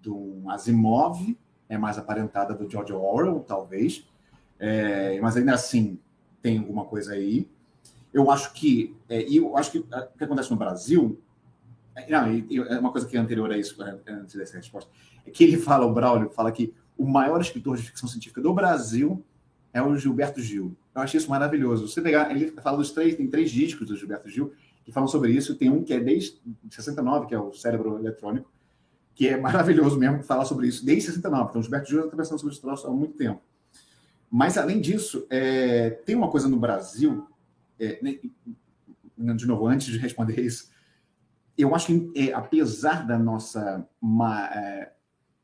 [0.00, 1.36] do Asimov,
[1.68, 4.08] é mais aparentada do George Orwell, talvez.
[4.56, 5.98] É, mas ainda assim
[6.40, 7.50] tem alguma coisa aí.
[8.14, 11.20] Eu acho que, é, eu acho que o que acontece no Brasil,
[11.96, 12.28] é, não,
[12.68, 14.88] é uma coisa que é anterior a isso, antes dessa resposta,
[15.26, 18.54] é que ele fala, o Braulio fala que o maior escritor de ficção científica do
[18.54, 19.24] Brasil
[19.72, 20.76] é o Gilberto Gil.
[20.94, 21.88] Eu achei isso maravilhoso.
[21.88, 24.52] Você pegar, ele fala dos três, tem três discos do Gilberto Gil
[24.84, 25.54] que falam sobre isso.
[25.56, 28.50] Tem um que é desde 69, que é o Cérebro Eletrônico,
[29.14, 31.50] que é maravilhoso mesmo falar sobre isso desde 69.
[31.50, 33.40] Então, o Gilberto Gil está pensando sobre isso há muito tempo.
[34.30, 37.26] Mas, além disso, é, tem uma coisa no Brasil,
[37.78, 38.18] é, né,
[39.34, 40.70] de novo, antes de responder isso,
[41.56, 44.92] eu acho que, é, apesar da nossa uma, é,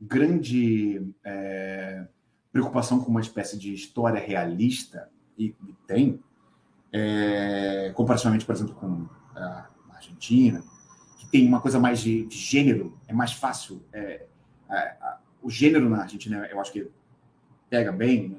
[0.01, 2.07] grande é,
[2.53, 5.55] preocupação com uma espécie de história realista, e,
[5.87, 6.21] tem,
[6.93, 10.63] é, comparativamente, por exemplo, com a Argentina,
[11.19, 13.83] que tem uma coisa mais de, de gênero, é mais fácil.
[13.93, 14.27] É,
[15.43, 16.91] o gênero na Argentina, eu acho que
[17.71, 18.37] pega bem,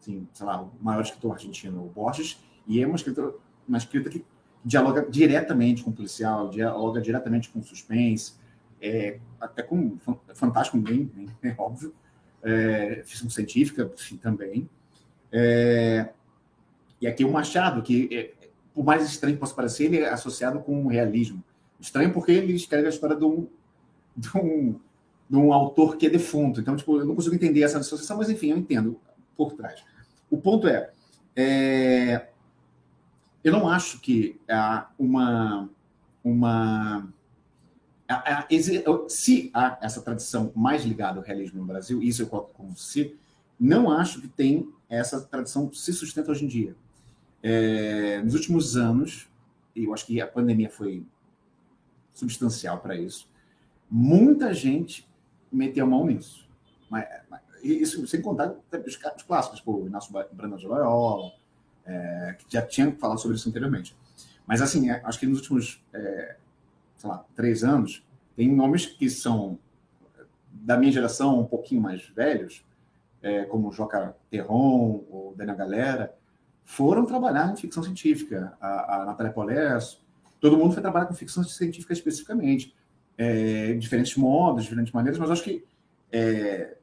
[0.00, 3.32] assim, sei lá, o maior escritor argentino, o Borges, e é uma escrita,
[3.66, 4.24] uma escrita que
[4.64, 8.34] dialoga diretamente com o policial, dialoga diretamente com o suspense,
[8.80, 9.96] é, até com
[10.34, 11.10] fantástico bem,
[11.42, 11.94] é óbvio,
[12.42, 14.68] é, ficção científica sim, também.
[15.30, 16.12] É,
[17.02, 20.60] e aqui o Machado, que é, por mais estranho que possa parecer, ele é associado
[20.60, 21.42] com o realismo.
[21.80, 23.48] Estranho porque ele escreve a história de um,
[24.16, 24.80] de um,
[25.28, 26.60] de um autor que é defunto.
[26.60, 29.00] Então, tipo, eu não consigo entender essa associação, mas enfim, eu entendo
[29.36, 29.82] por trás.
[30.30, 30.92] O ponto é,
[31.34, 32.28] é
[33.42, 35.68] eu não acho que há uma.
[36.22, 37.08] uma
[39.08, 43.16] se há essa tradição mais ligada ao realismo no Brasil, isso eu coloco como se,
[43.58, 46.76] não acho que tem essa tradição se sustenta hoje em dia.
[47.42, 49.28] É, nos últimos anos,
[49.74, 51.04] e eu acho que a pandemia foi
[52.14, 53.28] substancial para isso,
[53.90, 55.08] muita gente
[55.50, 56.48] meteu mão nisso.
[56.88, 61.32] Mas, mas isso sem contar os, os clássicos, tipo, o Inácio Brandão de Loyola,
[61.84, 63.96] é, que já tinha falado sobre isso anteriormente.
[64.46, 66.36] Mas, assim, é, acho que nos últimos, é,
[66.96, 68.04] sei lá, três anos,
[68.36, 69.58] tem nomes que são
[70.50, 72.64] da minha geração, um pouquinho mais velhos,
[73.22, 76.14] é, como Joca Terron, o Daniel Galera,
[76.64, 78.56] foram trabalhar em ficção científica.
[78.60, 80.00] A, a Natália Polés,
[80.40, 82.74] todo mundo foi trabalhar com ficção científica especificamente.
[83.16, 85.64] É, diferentes modos, diferentes maneiras, mas acho que
[86.10, 86.76] é,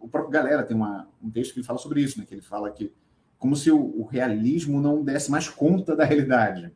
[0.00, 2.24] o próprio Galera tem uma, um texto que ele fala sobre isso, né?
[2.26, 2.92] que ele fala que
[3.38, 6.72] como se o, o realismo não desse mais conta da realidade.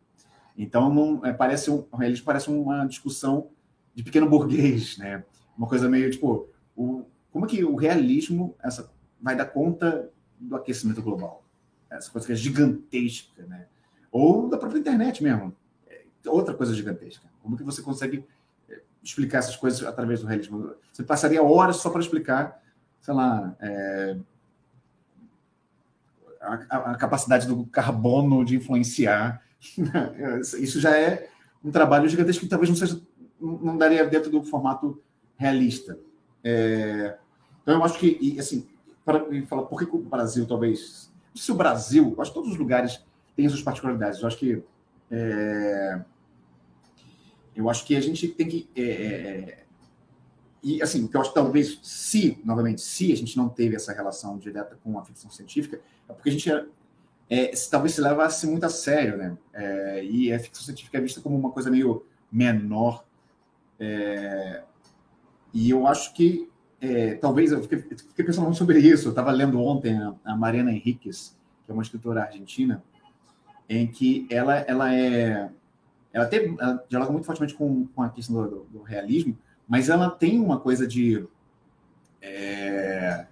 [0.56, 3.48] Então, não, é, parece um, o realismo parece uma discussão
[3.94, 5.24] de pequeno burguês, né?
[5.56, 11.02] Uma coisa meio tipo, o, como que o realismo essa, vai dar conta do aquecimento
[11.02, 11.44] global?
[11.90, 13.66] Essa coisa que é gigantesca, né?
[14.12, 15.54] Ou da própria internet mesmo.
[15.88, 17.28] É outra coisa gigantesca.
[17.42, 18.24] Como que você consegue
[18.68, 20.74] é, explicar essas coisas através do realismo?
[20.92, 22.60] Você passaria horas só para explicar
[23.00, 24.16] sei lá, é,
[26.40, 26.54] a,
[26.92, 29.42] a, capacidade do carbono de influenciar.
[30.58, 31.28] Isso já é
[31.64, 33.00] um trabalho gigantesco que talvez não seja,
[33.40, 35.02] não daria dentro do formato
[35.36, 35.98] realista.
[36.44, 37.16] É,
[37.62, 38.66] então eu acho que, e, assim,
[39.04, 43.04] para falar por que o Brasil talvez, se o Brasil, acho que todos os lugares
[43.36, 44.20] têm suas particularidades.
[44.20, 44.62] Eu acho que
[45.10, 46.00] é,
[47.54, 49.60] eu acho que a gente tem que é, é
[50.62, 53.92] e, assim, que eu acho que talvez, se, novamente, se a gente não teve essa
[53.92, 56.64] relação direta com a ficção científica, é porque a gente é,
[57.30, 59.38] é, talvez se levasse muito a sério, né?
[59.54, 63.04] É, e a ficção científica é vista como uma coisa meio menor.
[63.78, 64.62] É,
[65.52, 66.49] e eu acho que,
[66.80, 69.08] é, talvez, eu fiquei, fiquei, pensando sobre isso.
[69.08, 72.82] Eu estava lendo ontem a, a Mariana Henriquez, que é uma escritora argentina,
[73.68, 75.50] em que ela, ela é.
[76.12, 79.36] Ela, tem, ela dialoga muito fortemente com, com a questão do, do realismo,
[79.68, 81.24] mas ela tem uma coisa de.
[82.22, 83.26] É...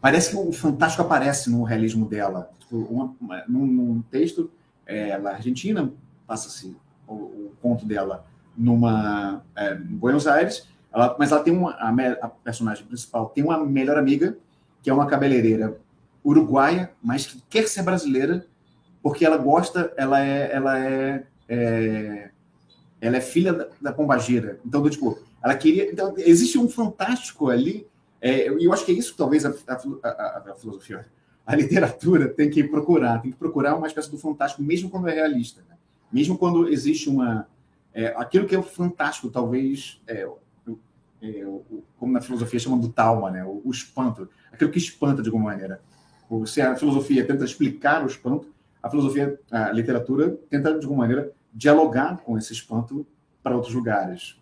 [0.00, 2.50] Parece que o fantástico aparece no realismo dela.
[2.58, 3.14] Tipo, uma,
[3.48, 4.50] num, num, texto,
[4.84, 5.90] é, ela é argentina,
[6.26, 11.72] passa-se o, o, conto dela numa é, em Buenos Aires, ela, mas ela tem uma
[11.72, 11.90] a,
[12.22, 14.38] a, personagem principal tem uma melhor amiga
[14.82, 15.78] que é uma cabeleireira
[16.24, 18.46] uruguaia, mas que quer ser brasileira
[19.02, 22.30] porque ela gosta, ela é, ela é, é
[23.04, 24.58] ela é filha da, da pombagira.
[24.64, 25.92] Então, tipo, ela queria.
[25.92, 27.86] Então, existe um fantástico ali,
[28.18, 31.04] é, eu acho que é isso talvez a, a, a, a filosofia,
[31.46, 35.14] a literatura tem que procurar, tem que procurar uma espécie do fantástico, mesmo quando é
[35.14, 35.60] realista.
[35.68, 35.76] Né?
[36.10, 37.46] Mesmo quando existe uma.
[37.92, 40.26] É, aquilo que é o fantástico, talvez, é,
[41.24, 41.44] é,
[41.98, 43.42] como na filosofia chamam do talma, né?
[43.44, 45.80] O, o, espanto, aquilo que espanta de alguma maneira.
[46.46, 51.32] Se a filosofia tenta explicar o espanto, a filosofia, a literatura tenta de alguma maneira
[51.52, 53.06] dialogar com esse espanto
[53.42, 54.36] para outros lugares.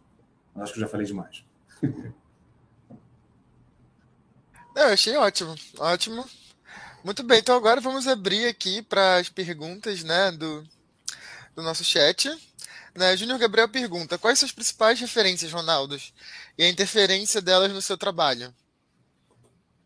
[0.55, 1.45] Mas acho que eu já falei demais.
[4.75, 6.25] Eu achei ótimo, ótimo.
[7.05, 10.65] Muito bem, então agora vamos abrir aqui para as perguntas né, do,
[11.55, 12.31] do nosso chat.
[12.95, 15.97] Né, Júnior Gabriel pergunta: quais são as principais referências, Ronaldo,
[16.59, 18.53] e a interferência delas no seu trabalho?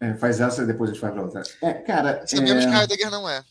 [0.01, 1.43] É, faz essa e depois a gente faz a outra.
[1.63, 2.27] É, cara.
[2.27, 2.71] Sabemos é...
[2.71, 3.43] que Heidegger não é.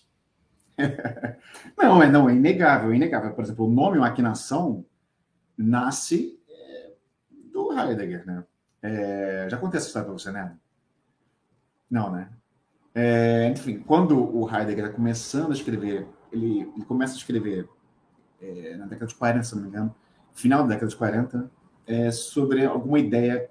[1.78, 3.34] não, é, não, é inegável, é inegável.
[3.34, 4.86] Por exemplo, o nome maquinação
[5.58, 6.92] nasce é,
[7.52, 8.44] do Heidegger, né?
[8.84, 10.56] É, já contei essa história para você, né?
[11.90, 12.30] Não, né?
[12.94, 17.68] É, enfim, quando o Heidegger está começando a escrever, ele, ele começa a escrever
[18.42, 19.96] é, na década de 40, se não me engano,
[20.34, 21.52] final da década de 40,
[21.88, 23.50] é, sobre alguma ideia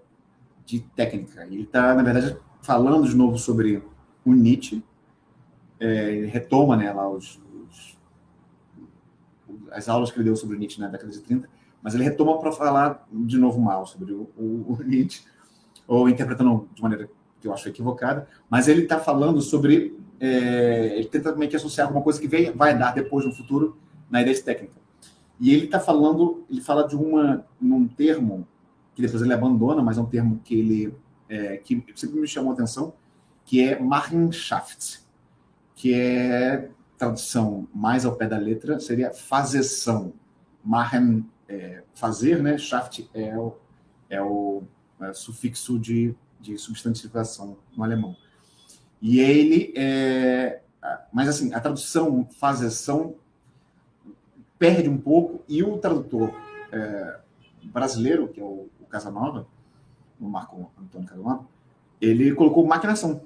[0.65, 1.45] de técnica.
[1.45, 3.83] Ele está, na verdade, falando de novo sobre
[4.25, 4.83] o Nietzsche,
[5.79, 7.99] é, ele retoma né, lá os, os,
[9.71, 11.49] as aulas que ele deu sobre o Nietzsche na década de 30,
[11.83, 15.23] mas ele retoma para falar de novo mal sobre o, o, o Nietzsche,
[15.87, 19.99] ou interpretando de maneira que eu acho equivocada, mas ele está falando sobre.
[20.19, 23.77] É, ele tenta também que associar alguma coisa que vem, vai dar depois no futuro
[24.15, 24.81] na ideia de técnica.
[25.41, 28.47] E ele está falando, ele fala de uma, num termo
[28.95, 30.95] que depois ele abandona, mas é um termo que ele
[31.29, 32.95] é, que sempre me chamou a atenção,
[33.45, 35.01] que é Machenschaft,
[35.75, 40.13] que é tradução mais ao pé da letra seria fazeção.
[40.63, 42.57] Machen é, fazer, né?
[42.57, 43.57] Schaft é o,
[44.09, 44.63] é o
[45.01, 48.15] é, sufixo de de substantivação no alemão.
[49.01, 50.61] E ele, é,
[51.13, 53.17] mas assim, a tradução fazeção
[54.59, 56.33] perde um pouco e o tradutor
[56.73, 57.19] é,
[57.65, 59.47] brasileiro, que é o, o Casanova,
[60.21, 61.47] o Marco Antônio Casanova,
[62.01, 63.23] ele colocou maquinação.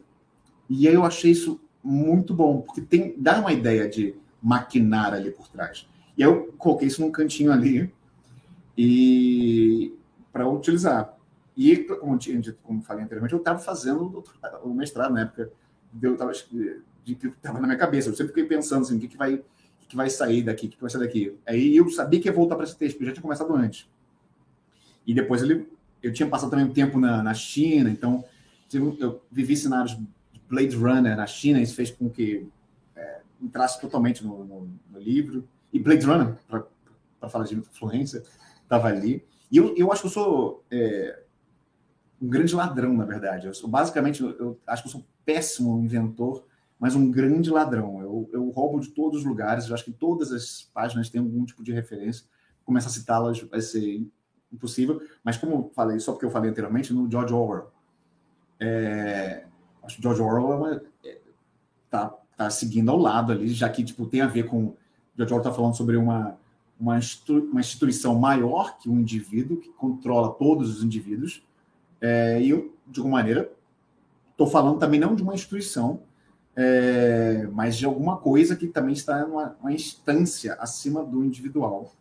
[0.69, 5.31] E aí eu achei isso muito bom, porque tem, dá uma ideia de maquinar ali
[5.31, 5.89] por trás.
[6.17, 7.93] E eu coloquei isso num cantinho ali
[8.77, 9.95] e
[10.33, 11.17] para utilizar.
[11.57, 14.23] E, como, tinha como falei anteriormente, eu estava fazendo
[14.63, 15.51] o mestrado na época,
[16.01, 18.09] eu estava de que estava na minha cabeça.
[18.09, 19.43] Eu sempre fiquei pensando assim, o que, que vai
[19.89, 21.39] que vai sair daqui, que, vai sair daqui.
[21.47, 23.89] Aí eu sabia que ia voltar para esse texto, porque eu já tinha começado antes.
[25.07, 25.67] E depois ele,
[26.03, 28.23] eu tinha passado também um tempo na, na China, então
[28.73, 30.07] eu vivi cenários de
[30.49, 32.47] Blade Runner na China, isso fez com que
[32.95, 35.49] é, entrasse totalmente no, no, no, livro.
[35.73, 38.23] E Blade Runner, para falar de influência,
[38.63, 39.25] estava ali.
[39.51, 41.23] E eu, eu acho que eu sou é,
[42.21, 43.47] um grande ladrão, na verdade.
[43.47, 46.45] Eu sou, basicamente, eu acho que eu sou um péssimo inventor,
[46.79, 48.01] mas um grande ladrão.
[48.01, 51.45] Eu, eu roubo de todos os lugares, eu acho que todas as páginas têm algum
[51.45, 52.27] tipo de referência.
[52.65, 54.07] Começar a citá-las vai ser
[54.53, 57.71] impossível, mas como eu falei, só porque eu falei anteriormente, no George Orwell.
[58.61, 59.45] É,
[59.83, 61.19] acho que George Orwell é,
[61.91, 64.75] tá, tá seguindo ao lado ali, já que tipo, tem a ver com.
[65.17, 66.39] George Orwell está falando sobre uma,
[66.79, 66.99] uma,
[67.51, 71.43] uma instituição maior que um indivíduo, que controla todos os indivíduos,
[72.01, 73.51] é, e eu, de alguma maneira,
[74.31, 76.01] estou falando também não de uma instituição,
[76.61, 81.93] é, mas de alguma coisa que também está numa uma instância acima do individual.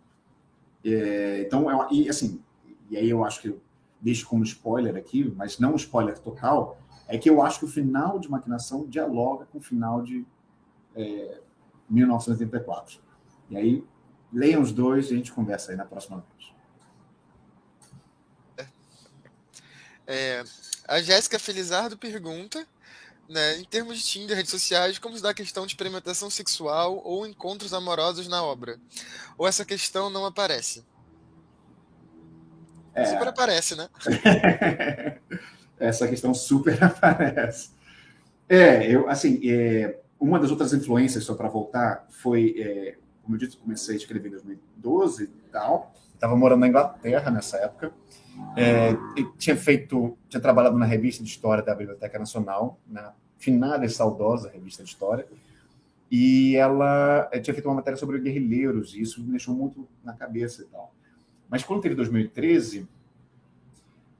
[0.83, 2.41] É, então, eu, e assim,
[2.89, 3.61] e aí eu acho que eu
[4.01, 7.67] deixo como spoiler aqui, mas não um spoiler total, é que eu acho que o
[7.67, 10.25] final de Maquinação dialoga com o final de
[10.95, 11.39] é,
[11.87, 12.99] 1984.
[13.51, 13.83] E aí,
[14.33, 16.51] leiam os dois e a gente conversa aí na próxima vez.
[20.07, 20.43] É,
[20.87, 22.65] a Jéssica Felizardo pergunta,
[23.29, 27.01] né, em termos de Tinder, redes sociais, como se dá a questão de experimentação sexual
[27.03, 28.79] ou encontros amorosos na obra?
[29.37, 30.85] Ou essa questão não aparece?
[32.93, 33.05] É.
[33.05, 33.89] Super aparece, né?
[35.79, 37.69] essa questão super aparece.
[38.49, 43.39] É, eu, assim, é, uma das outras influências, só para voltar, foi, é, como eu
[43.39, 47.93] disse, comecei a escrever em 2012 e tal, estava morando na Inglaterra nessa época,
[48.55, 48.95] é,
[49.37, 54.49] tinha feito, tinha trabalhado na revista de história da Biblioteca Nacional, na finada e saudosa
[54.49, 55.27] revista de história,
[56.09, 60.63] e ela tinha feito uma matéria sobre guerrilheiros, e isso me deixou muito na cabeça
[60.63, 60.93] e tal.
[61.49, 62.87] Mas quando teve 2013,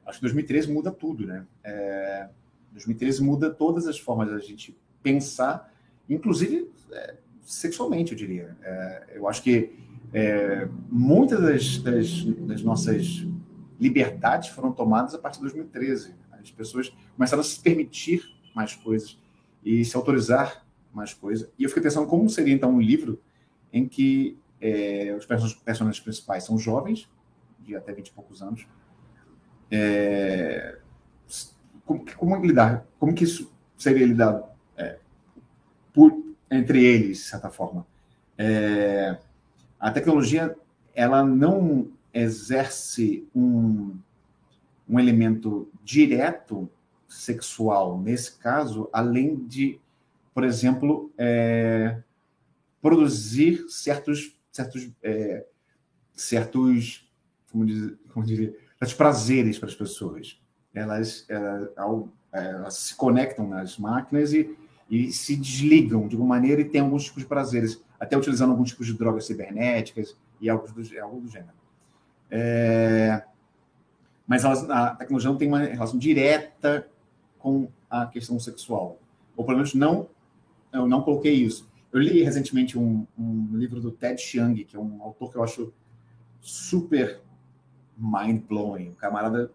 [0.06, 1.46] acho que 2013 muda tudo, né?
[1.64, 2.30] É,
[2.72, 5.74] 2013 muda todas as formas da gente pensar,
[6.10, 8.56] inclusive é, sexualmente, eu diria.
[8.62, 13.28] É, eu acho que é, muitas das, das, das nossas
[13.80, 16.16] liberdades foram tomadas a partir de 2013.
[16.32, 18.24] As pessoas começaram a se permitir
[18.56, 19.20] mais coisas.
[19.64, 21.52] e se autorizar mais coisa.
[21.60, 23.22] E eu fiquei pensando como seria então um livro
[23.72, 27.10] em que é, os personagens principais são jovens,
[27.60, 28.66] de até 20 e poucos anos.
[29.70, 30.80] É,
[31.86, 32.86] como, como lidar?
[33.00, 34.46] Como que isso seria lidado
[34.76, 34.98] é,
[35.94, 36.14] por,
[36.50, 37.86] entre eles, de certa forma?
[38.38, 39.18] É,
[39.80, 40.56] a tecnologia
[40.94, 43.96] ela não exerce um,
[44.90, 46.70] um elemento direto
[47.08, 49.80] sexual nesse caso, além de,
[50.34, 52.02] por exemplo, é,
[52.82, 55.46] produzir certos certos é,
[56.14, 57.08] certos
[57.52, 60.40] como, diz, como diria certos prazeres para as pessoas.
[60.74, 61.70] Elas, elas,
[62.32, 64.56] elas se conectam nas máquinas e,
[64.90, 68.70] e se desligam de alguma maneira e têm alguns tipos de prazeres, até utilizando alguns
[68.70, 71.58] tipos de drogas cibernéticas e algo do, algo do gênero.
[72.30, 73.24] É,
[74.28, 76.88] mas elas, a tecnologia não tem uma relação direta
[77.40, 79.00] com a questão sexual.
[79.36, 80.10] Ou pelo menos não,
[80.74, 81.70] eu não coloquei isso.
[81.92, 85.44] Eu li recentemente um, um livro do Ted Chiang, que é um autor que eu
[85.44, 85.74] acho
[86.42, 87.22] super
[87.98, 88.90] mind-blowing.
[88.90, 89.52] O camarada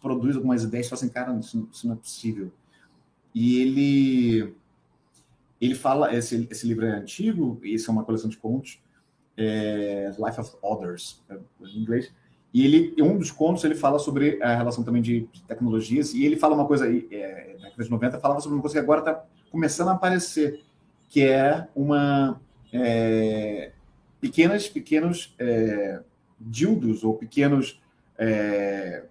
[0.00, 2.52] produz algumas ideias e fala assim, cara, isso, isso, não é possível.
[3.34, 4.54] E ele
[5.60, 8.80] ele fala, esse, esse livro é antigo, isso é uma coleção de contos,
[9.36, 12.12] é, Life of Others, é, em inglês,
[12.52, 16.24] e ele, um dos contos, ele fala sobre a relação também de, de tecnologias, e
[16.24, 19.00] ele fala uma coisa, é, na década de 90, falava sobre uma coisa que agora
[19.00, 20.62] está começando a aparecer,
[21.08, 22.40] que é uma
[22.72, 23.72] é,
[24.20, 26.00] pequenas, pequenos é,
[26.40, 27.80] dildos ou pequenos
[28.18, 29.04] é,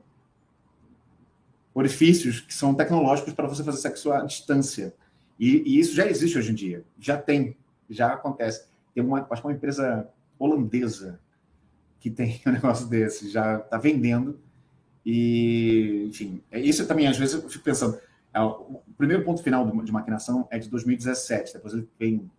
[1.74, 4.94] orifícios que são tecnológicos para você fazer sexo à distância.
[5.40, 7.58] E, e, isso já existe hoje em dia, já tem,
[7.90, 8.66] já acontece.
[8.94, 10.08] Tem uma, acho que uma empresa
[10.40, 11.20] holandesa
[12.00, 14.40] que tem um negócio desse, já está vendendo.
[15.06, 18.00] E, enfim, é isso também, às vezes, eu fico pensando.
[18.34, 22.30] É, o primeiro ponto final de maquinação é de 2017, depois ele vem.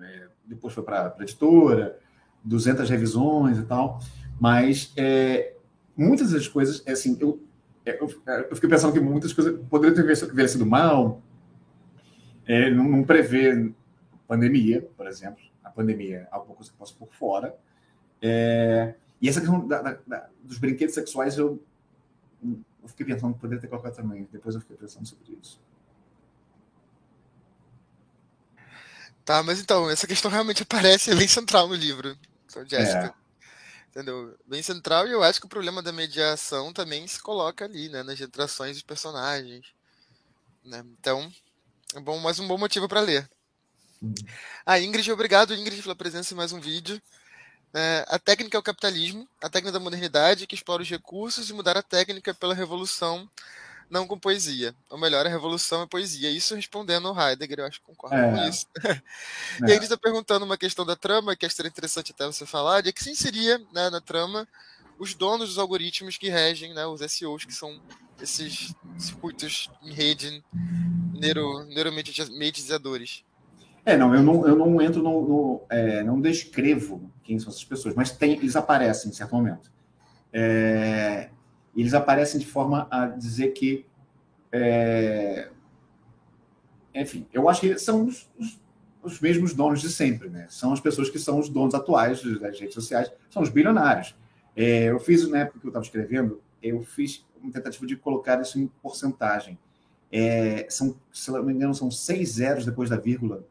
[0.00, 1.98] É, depois foi para a editora,
[2.44, 4.00] 200 revisões e tal.
[4.38, 5.54] Mas é,
[5.96, 7.42] muitas das coisas, é assim, eu,
[7.84, 8.08] é, eu,
[8.50, 11.22] eu pensando que muitas coisas poderiam ter envelhecido mal,
[12.46, 13.72] é, não, não prevê
[14.26, 15.42] pandemia, por exemplo.
[15.62, 17.56] A pandemia é algo que passa por fora.
[18.22, 21.62] É, e essa questão da, da, da, dos brinquedos sexuais, eu,
[22.42, 24.28] eu fiquei pensando que poderia ter colocado também.
[24.32, 25.60] Depois eu fiquei pensando sobre isso.
[29.24, 32.16] Tá, mas então, essa questão realmente aparece bem central no livro,
[32.48, 33.06] então, Jéssica.
[33.06, 33.26] É.
[33.90, 34.38] Entendeu?
[34.46, 38.04] Bem central, e eu acho que o problema da mediação também se coloca ali, né?
[38.04, 39.74] Nas interações dos personagens.
[40.64, 40.84] Né?
[41.00, 41.32] Então,
[41.94, 43.28] é bom, mais um bom motivo para ler.
[44.02, 44.14] Hum.
[44.64, 47.00] Ah, Ingrid, obrigado, Ingrid, pela presença em mais um vídeo.
[47.72, 51.52] É, a técnica é o capitalismo, a técnica da modernidade que explora os recursos e
[51.52, 53.28] mudar a técnica pela revolução,
[53.88, 54.74] não com poesia.
[54.90, 56.30] Ou melhor, a revolução é poesia.
[56.30, 58.30] Isso respondendo ao Heidegger, eu acho que concordo é.
[58.30, 58.66] com isso.
[58.84, 59.02] É.
[59.68, 62.92] E ele está perguntando uma questão da trama, que seria interessante até você falar, de
[62.92, 64.46] que se inseria né, na trama
[64.98, 67.80] os donos dos algoritmos que regem, né, os SEOs, que são
[68.20, 70.42] esses circuitos em rede
[71.12, 73.24] neuro, neuromediadores.
[73.84, 75.28] É, não, eu não, eu não entro no.
[75.28, 79.70] no é, não descrevo quem são essas pessoas, mas tem, eles aparecem em certo momento.
[80.32, 81.30] É,
[81.76, 83.86] eles aparecem de forma a dizer que.
[84.50, 85.50] É,
[86.94, 88.60] enfim, eu acho que são os, os,
[89.02, 90.46] os, mesmos donos de sempre, né?
[90.48, 94.16] São as pessoas que são os donos atuais das redes sociais, são os bilionários.
[94.56, 98.40] É, eu fiz, na época que eu estava escrevendo, eu fiz uma tentativa de colocar
[98.40, 99.56] isso em porcentagem.
[100.10, 103.44] É, são, se não me engano, são seis zeros depois da vírgula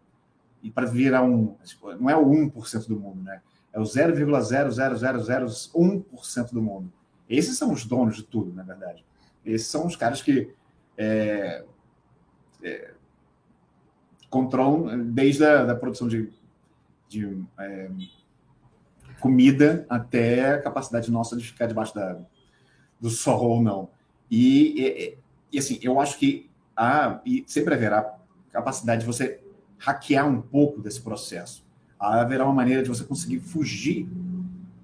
[0.63, 1.55] e para virar um.
[1.99, 3.41] Não é o 1% do mundo, né?
[3.71, 6.91] É o 0,00001% do mundo.
[7.29, 9.05] Esses são os donos de tudo, na verdade.
[9.45, 10.51] Esses são os caras que
[10.97, 11.63] é,
[12.63, 12.93] é,
[14.29, 16.31] controlam desde a da produção de,
[17.07, 17.91] de é,
[19.19, 22.19] comida até a capacidade nossa de ficar debaixo da,
[23.05, 23.87] do sol ou não.
[24.31, 25.17] E, e,
[25.51, 28.17] e assim, eu acho que há, e sempre haverá
[28.51, 29.43] capacidade de você
[29.77, 31.63] hackear um pouco desse processo.
[31.99, 34.07] Haverá uma maneira de você conseguir fugir,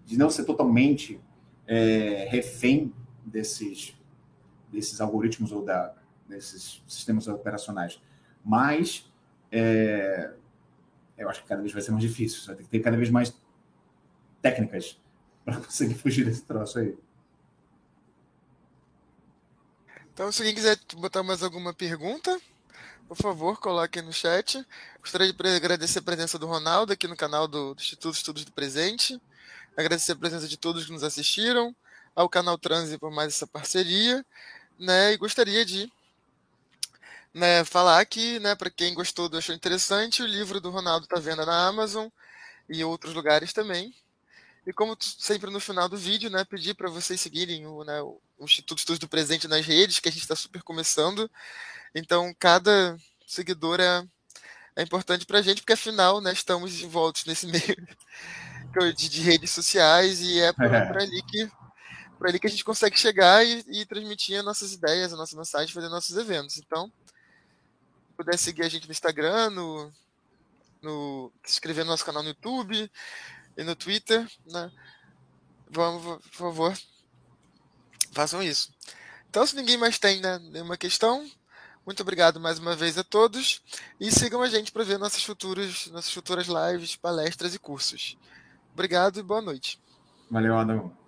[0.05, 1.19] de não ser totalmente
[1.65, 2.93] é, refém
[3.25, 3.97] desses,
[4.71, 5.95] desses algoritmos ou da,
[6.29, 7.99] desses sistemas operacionais.
[8.45, 9.11] Mas
[9.51, 10.31] é,
[11.17, 12.39] eu acho que cada vez vai ser mais difícil.
[12.39, 13.35] Você vai ter que ter cada vez mais
[14.43, 15.01] técnicas
[15.43, 16.95] para conseguir fugir desse troço aí.
[20.21, 22.39] Então, se alguém quiser botar mais alguma pergunta,
[23.07, 24.63] por favor, coloque no chat.
[24.99, 29.19] Gostaria de agradecer a presença do Ronaldo aqui no canal do, Instituto Estudos do Presente.
[29.75, 31.75] Agradecer a presença de todos que nos assistiram,
[32.15, 34.23] ao canal Transe por mais essa parceria.
[34.77, 35.13] Né?
[35.13, 35.91] E gostaria de
[37.33, 41.43] né, falar aqui, né, para quem gostou, achou interessante, o livro do Ronaldo está vendo
[41.43, 42.09] na Amazon
[42.69, 43.91] e outros lugares também.
[44.67, 48.21] E como sempre no final do vídeo, né, pedir para vocês seguirem o, né, o
[48.45, 51.29] Instituto Estudos do Presente nas redes, que a gente está super começando.
[51.93, 54.03] Então, cada seguidor é,
[54.75, 59.51] é importante para a gente, porque afinal, né, estamos envoltos nesse meio de, de redes
[59.51, 61.03] sociais e é por, é.
[61.03, 61.51] ali que
[62.17, 65.35] por ali que a gente consegue chegar e, e transmitir as nossas ideias, a nossa
[65.35, 66.57] mensagem, fazer nossos eventos.
[66.57, 69.91] Então, se puder seguir a gente no Instagram, no,
[70.81, 72.89] no se inscrever no nosso canal no YouTube,
[73.57, 74.71] e no Twitter, né?
[75.69, 76.77] Vamos, por favor,
[78.11, 78.71] façam isso.
[79.29, 81.25] Então, se ninguém mais tem né, nenhuma questão,
[81.85, 83.61] muito obrigado mais uma vez a todos
[83.99, 88.17] e sigam a gente para ver nossas futuras, nossas futuras lives, palestras e cursos.
[88.73, 89.79] Obrigado e boa noite.
[90.29, 91.00] Valeu, Adão.